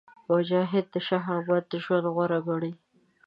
[0.29, 2.73] مجاهد د شهامت ژوند غوره ګڼي.